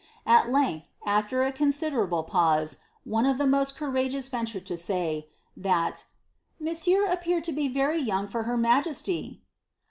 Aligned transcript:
At 0.25 0.49
length, 0.51 0.87
after 1.05 1.43
a 1.43 1.51
con 1.51 1.67
siderable 1.67 2.25
pause, 2.25 2.79
one 3.03 3.27
of 3.27 3.37
the 3.37 3.45
most 3.45 3.77
courageous 3.77 4.29
ventured 4.29 4.65
to 4.65 4.75
say, 4.75 5.29
that 5.55 6.05
"ilonRieur 6.59 7.13
appeared 7.13 7.43
to 7.43 7.51
be 7.53 7.67
very 7.67 8.01
young 8.01 8.27
for 8.27 8.41
her 8.49 8.57
majesty." 8.57 9.43